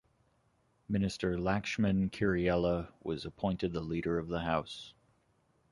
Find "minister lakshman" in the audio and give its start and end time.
0.89-2.09